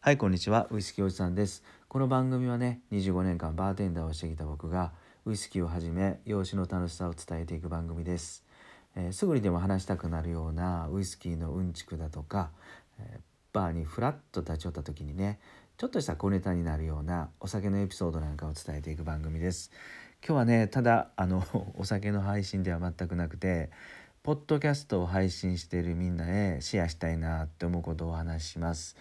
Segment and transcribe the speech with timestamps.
[0.00, 0.68] はい、こんにちは。
[0.70, 1.64] ウイスキーおじさんです。
[1.88, 4.92] この番組はね、25年間バーテンダーをしてきた僕が、
[5.26, 8.44] ウイスキーをはじめ、養子の楽しさを伝えていく番組です。
[8.94, 12.52] えーすぐにでも話したくなるようなウイスキーのうんちくだとか、
[13.00, 13.20] えー
[13.52, 15.40] バーにフラッと立ち寄った時にね、
[15.76, 19.72] ちょっとした小ネタになるようなお酒のエピソードなんかを伝えていく番組です。
[20.24, 21.44] 今日はね、ただ、あの、
[21.76, 23.70] お酒の配信では全くなくて、
[24.22, 28.96] ポッドキャストを配信しているみんなへシェアしたいなって思うことをお話しします。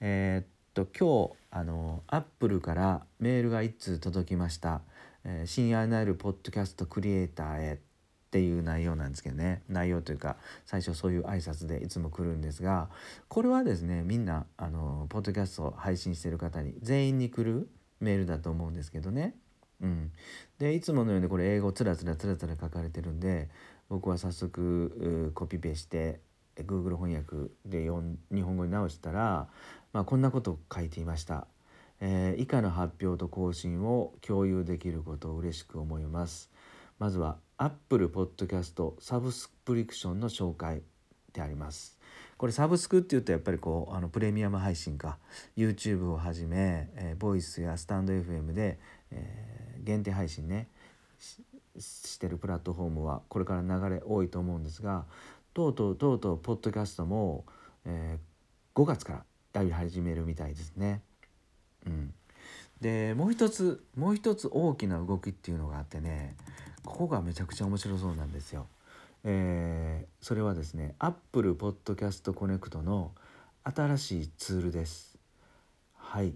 [0.00, 4.82] えーっと今日あのアップルからメールが1通届きました、
[5.24, 9.62] えー親愛なるポッドキャストクリエイターへっていう内容なんですけどね。
[9.68, 12.90] 内容というか最初そういう挨拶でいつも来るんですが
[13.28, 17.70] これはですねみんなあのポッドキャストを配信してる方に全員に来る
[18.00, 19.34] メールだと思うんですけどね。
[19.80, 20.12] うん、
[20.58, 23.48] でいつものようにこれ英語つらつらつらつら書かれてるんで
[23.88, 26.20] 僕は早速コピペして
[26.66, 27.90] Google 翻訳で
[28.32, 29.48] 日本語に直したら、
[29.92, 31.46] まあ、こんなことを書いていました、
[32.00, 36.50] えー以下の発表と更新を共有できることを嬉しく思います。
[36.98, 40.82] まずは Apple Podcast サブスクリプションの紹介
[41.32, 41.98] であります。
[42.36, 45.18] これサブスクっていうとやっぱりこうあのプレミアム配信か。
[45.56, 48.78] YouTube をはじめ、えー、ボイスやスタンド FM で、
[49.10, 49.48] えー
[49.88, 50.68] 限定配信ね
[51.18, 51.42] し
[51.80, 55.04] してるプラットフォームはこれから流れ多いと思うんですが
[55.58, 57.44] とうとうとうとうポッドキャストも、
[57.84, 58.28] えー
[58.80, 61.02] 5月からやり始めるみたいですね。
[61.84, 62.14] うん、
[62.80, 66.36] でもう一つもう一つ大きな動きっていうのがあってね
[66.84, 68.68] ここがめちゃくちゃ面白そうなんですよ。
[69.24, 73.10] えーそれはですね Apple Podcast Connect の
[73.64, 75.18] 新しいツールです。
[75.96, 76.34] はい。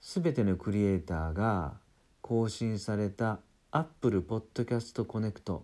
[0.00, 1.74] すべてのクリエイターが
[2.22, 3.38] 更新された
[3.70, 5.62] Apple Podcast Connect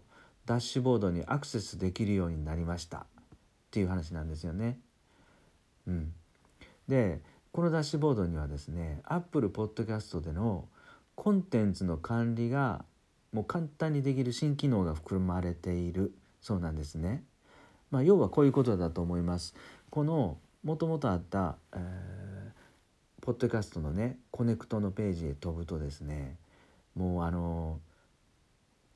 [0.50, 3.04] ダッシュボードにアクセスできるようになりましたっ
[3.70, 4.80] ていう話なんですよね。
[5.86, 6.12] うん、
[6.88, 7.20] で
[7.52, 10.66] このダッシュボードにはですね Apple Podcast での
[11.14, 12.84] コンテンツの管理が
[13.32, 17.22] もう簡単にできる新機能が含まれているそうなんですね。
[17.92, 19.54] まあ、要はこういうことだと思います。
[19.88, 22.20] このもともとあった、えー
[23.20, 26.36] ポッドキャストのねコネクトのページへ飛ぶとですね
[26.94, 27.78] もうあの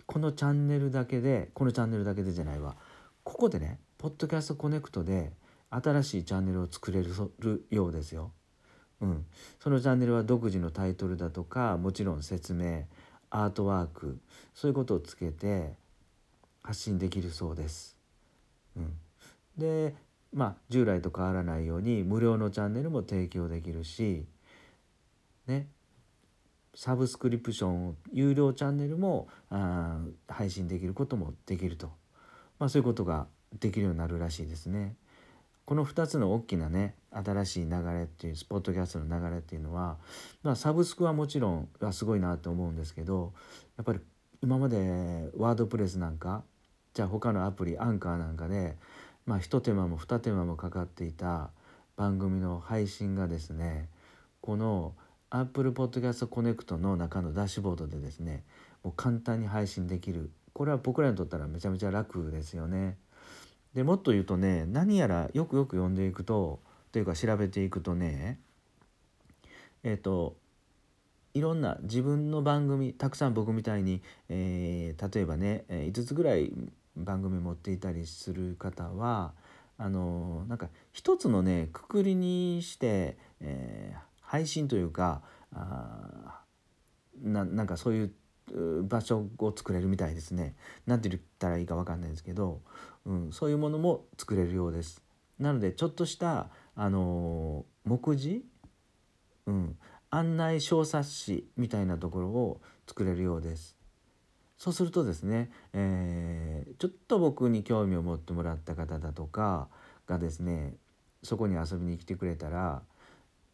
[0.07, 2.77] このチャンネルだけでこのチャンネルだけでじゃないわ
[3.23, 5.33] ここでねポッドキャストコネクトで
[5.71, 7.11] 新しいチャンネルを作れる
[7.71, 8.33] ようですよ。
[9.01, 9.27] うん、
[9.59, 12.85] そのチャンネルは独自のタイトルだとかもちろん説明
[13.31, 14.21] アートワーク
[14.55, 15.75] そういうことをつけて
[16.63, 17.97] 発信できるそうです。
[18.77, 18.93] うん、
[19.59, 19.95] で
[20.33, 24.27] まあ従来と変わらないように無料のチャンネルも提供できるし
[25.47, 25.69] ね
[26.75, 29.99] サブスクリプション有料チャンネルもあ
[30.29, 31.93] 配信できることもできると、
[32.59, 33.27] まあ、そういうことが
[33.61, 34.97] できるようになるらしいですね。
[35.65, 39.97] この2つの大きなね新しい流れっていうスポットキャストの流れっていうのは、
[40.43, 43.33] まあ、サブスクはもちろんあすごいなと思うんですけど
[43.79, 44.01] やっぱり
[44.43, 46.43] 今までワードプレスなんか
[46.93, 48.77] じゃあ他のアプリアンカーなんかで、
[49.25, 51.51] まあ、一手間も二手間もかかっていた
[51.97, 53.89] 番組の配信がですね
[54.43, 54.95] この
[55.37, 58.45] Apple Podcast Connect の中のダッシュボードでですね
[58.84, 62.97] もう簡単に配信できるこれは僕らにとったらめちゃめちゃ楽ですよね。
[63.75, 66.61] でもっと言うとね何やらよくよく読んでいくと
[66.93, 68.39] というか調べていくとね
[69.83, 70.37] えっ、と
[71.34, 76.53] いろんな自分の番組たくさん僕みたいに、えー例えばね、5つぐらい
[76.97, 79.33] 番組持っていたりする方は
[79.77, 85.22] あのなんか一つのねくくりにして、えー配信というか
[85.55, 86.41] あ
[87.22, 90.56] ななんかそういう場所を作れるみたいですね。
[90.87, 92.61] なんて言ったらいいかわかんないですけど、
[93.06, 95.03] うん、そういうものも作れるようです。
[95.39, 98.44] なのでちょっとしたあのー目次、
[99.47, 99.78] うん、
[100.11, 103.77] 案内小冊子みたいなところを作れるようです。
[104.59, 109.69] そうするとですね、えーちょっと僕に興味を持ってもらった方だとか
[110.09, 110.75] がですね
[111.23, 112.82] そこに遊びに来てくれたら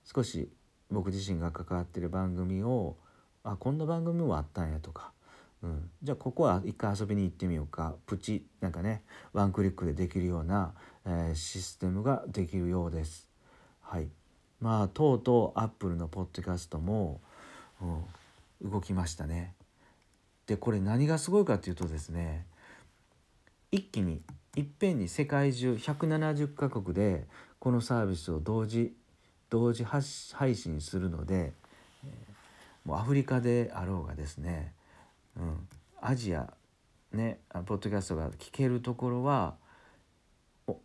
[0.05, 0.51] 少し
[0.91, 2.97] 僕自身が関わってる番組を
[3.45, 5.13] あこんな番組もあったんやとか、
[5.63, 9.03] うん、じゃあここは一回遊びに行ってみようかプチなんかね
[9.33, 10.73] ワンクリックでできるような、
[11.07, 13.29] えーシステムができるようです。
[13.81, 14.09] はい、
[14.61, 17.21] まあとうとうアップルのポッドキャストも、
[17.81, 18.05] うん
[18.63, 19.55] 動きましたね。
[20.47, 22.45] でこれ何がすごいかっていうとですね
[23.71, 24.21] 一気に
[24.57, 27.25] いっぺんに世界中170カ国で
[27.61, 28.93] このサービスを同時
[29.51, 30.03] 同時配
[30.55, 31.53] 信するので、
[32.85, 34.73] もうアフリカであろうがですね、
[35.37, 35.69] うん、
[36.01, 36.53] アジア
[37.13, 39.57] ねポッドキャストが聞けるところは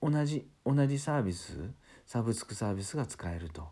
[0.02, 1.72] 同じ同じサービス
[2.06, 3.68] サブスクサービスが使えると。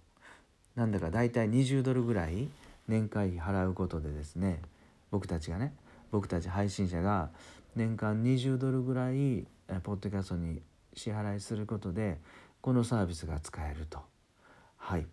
[0.76, 2.48] なんだか大体20ドルぐらい
[2.88, 4.60] 年会費払うことでですね
[5.12, 5.76] 僕たちがね
[6.12, 7.30] 僕たち配信者が
[7.76, 9.46] 年間20ドルぐらい
[9.84, 10.62] ポッドキャストに
[10.96, 12.20] 支払いすることで
[12.62, 14.13] このサービスが使えると。
[14.84, 15.08] はい。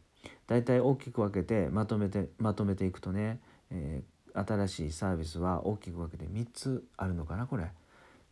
[0.48, 3.38] 大体大きく分けてまとめてまとめていくとね、
[3.70, 7.70] えー、新しいサービスは大きく分けて3つあるのかなこれ。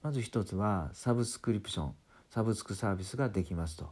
[0.02, 1.94] まず1つはサブスクリプション
[2.30, 3.88] サブスクサービスができますと。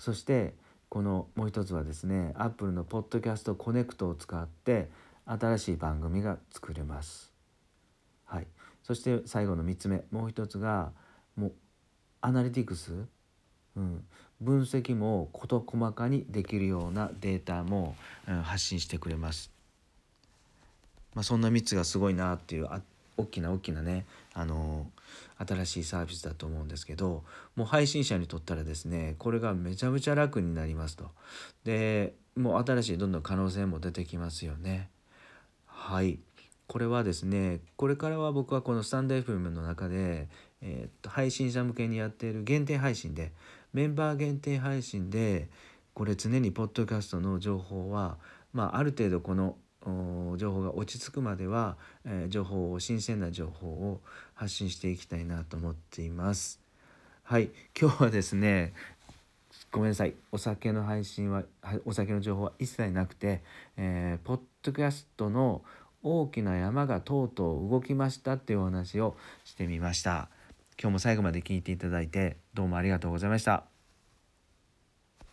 [0.00, 0.54] そして
[0.88, 4.90] このもう一つはですね Apple のポッドキャストコネクトを使って
[5.26, 7.32] 新しい番組が作れます。
[8.24, 8.48] はい、
[8.82, 10.90] そして最後の3つ目もう一つが
[11.36, 11.52] もう
[12.20, 13.06] アナリティクス、
[13.76, 14.04] うん、
[14.42, 17.96] 分析も事細かにできるようなデータも、
[18.42, 19.50] 発信してくれます。
[21.14, 22.80] まあ、そんな3つがすごいなっていうあ
[23.16, 24.86] 大きな大きなねあの
[25.38, 27.22] 新しいサービスだと思うんですけど
[27.56, 31.10] もう配信者にとったらですねこれがめちゃめちゃ楽になりますと。
[31.64, 34.88] でもう新しいどんどん可能性も出てきますよね。
[35.66, 36.18] はい。
[36.66, 40.28] これはですねこれからは僕はこのスタンド FM の中で、
[40.62, 43.32] えー、っと配信者向けにやっている限定配信で
[43.72, 45.48] メンバー限定配信で
[45.94, 48.16] これ常にポッドキャストの情報は、
[48.52, 49.56] まあ、ある程度この
[50.36, 54.00] 情報が落ち着くまでは、えー、情報を新鮮な情報を
[54.34, 56.60] 発信していきたいなと思っています。
[57.24, 58.74] はい今日はですね
[59.70, 61.44] ごめんなさいお酒の配信は
[61.84, 63.42] お酒の情報は一切なくて、
[63.76, 65.62] えー、ポッドキャストの
[66.02, 70.28] 大きな山がとうとう動きましたっていうお話をしてみました。
[70.80, 73.71] 今日も最後まで聞いていただいてどうもありがとうございました。